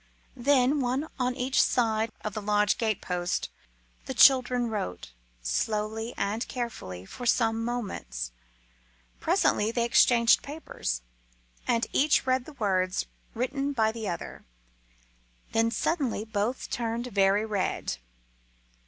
Then, 0.35 0.79
one 0.81 1.07
on 1.19 1.35
each 1.35 1.61
side 1.61 2.11
of 2.23 2.33
the 2.33 2.41
lodge 2.41 2.79
gate 2.79 3.01
post, 3.03 3.49
the 4.07 4.15
children 4.15 4.65
wrote, 4.67 5.11
slowly 5.43 6.15
and 6.17 6.47
carefully, 6.47 7.05
for 7.05 7.27
some 7.27 7.63
moments. 7.63 8.31
Presently 9.19 9.71
they 9.71 9.85
exchanged 9.85 10.41
papers, 10.41 11.03
and 11.67 11.85
each 11.93 12.25
read 12.25 12.45
the 12.45 12.53
words 12.53 13.05
written 13.35 13.73
by 13.73 13.91
the 13.91 14.09
other. 14.09 14.43
Then 15.51 15.69
suddenly 15.69 16.25
both 16.25 16.71
turned 16.71 17.05
very 17.05 17.45
red. 17.45 17.97